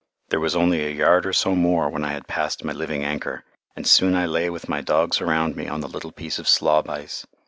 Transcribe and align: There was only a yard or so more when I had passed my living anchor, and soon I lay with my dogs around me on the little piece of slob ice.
There 0.29 0.39
was 0.39 0.55
only 0.55 0.83
a 0.83 0.89
yard 0.89 1.27
or 1.27 1.31
so 1.31 1.53
more 1.55 1.87
when 1.87 2.03
I 2.03 2.13
had 2.13 2.27
passed 2.27 2.63
my 2.63 2.73
living 2.73 3.03
anchor, 3.03 3.43
and 3.75 3.85
soon 3.85 4.15
I 4.15 4.25
lay 4.25 4.49
with 4.49 4.67
my 4.67 4.81
dogs 4.81 5.21
around 5.21 5.55
me 5.55 5.67
on 5.67 5.81
the 5.81 5.87
little 5.87 6.11
piece 6.11 6.39
of 6.39 6.47
slob 6.47 6.89
ice. 6.89 7.23